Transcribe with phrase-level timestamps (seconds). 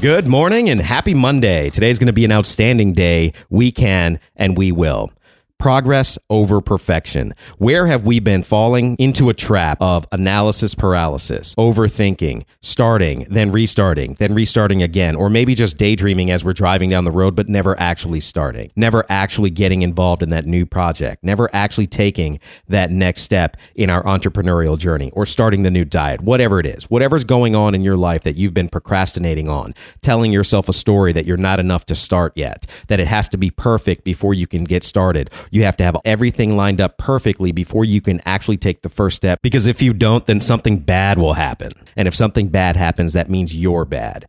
[0.00, 1.70] Good morning and happy Monday.
[1.70, 3.32] Today's going to be an outstanding day.
[3.50, 5.10] We can and we will.
[5.58, 7.34] Progress over perfection.
[7.56, 14.14] Where have we been falling into a trap of analysis paralysis, overthinking, starting, then restarting,
[14.20, 17.78] then restarting again, or maybe just daydreaming as we're driving down the road, but never
[17.80, 22.38] actually starting, never actually getting involved in that new project, never actually taking
[22.68, 26.84] that next step in our entrepreneurial journey or starting the new diet, whatever it is,
[26.84, 31.12] whatever's going on in your life that you've been procrastinating on, telling yourself a story
[31.12, 34.46] that you're not enough to start yet, that it has to be perfect before you
[34.46, 38.56] can get started you have to have everything lined up perfectly before you can actually
[38.56, 39.40] take the first step.
[39.42, 41.72] Because if you don't, then something bad will happen.
[41.96, 44.26] And if something bad happens, that means you're bad.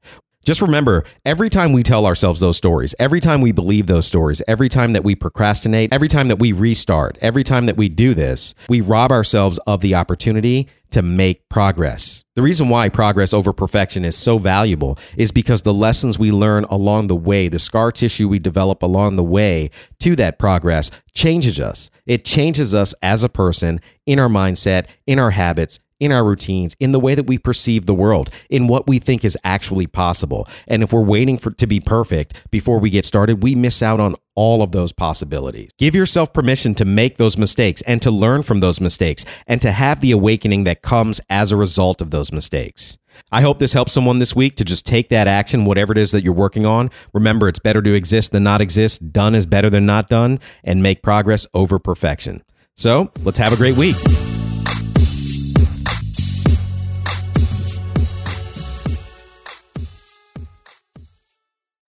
[0.50, 4.42] Just remember, every time we tell ourselves those stories, every time we believe those stories,
[4.48, 8.16] every time that we procrastinate, every time that we restart, every time that we do
[8.16, 12.24] this, we rob ourselves of the opportunity to make progress.
[12.36, 16.64] The reason why progress over perfection is so valuable is because the lessons we learn
[16.64, 19.70] along the way, the scar tissue we develop along the way
[20.00, 21.92] to that progress changes us.
[22.08, 26.76] It changes us as a person in our mindset, in our habits, in our routines,
[26.80, 30.48] in the way that we perceive the world, in what we think is actually possible.
[30.68, 34.00] And if we're waiting for to be perfect before we get started, we miss out
[34.00, 35.70] on all of those possibilities.
[35.78, 39.72] Give yourself permission to make those mistakes and to learn from those mistakes and to
[39.72, 42.98] have the awakening that comes as a result of those mistakes.
[43.32, 46.12] I hope this helps someone this week to just take that action, whatever it is
[46.12, 46.90] that you're working on.
[47.14, 49.12] Remember, it's better to exist than not exist.
[49.12, 52.44] Done is better than not done, and make progress over perfection.
[52.76, 53.98] So let's have a great week.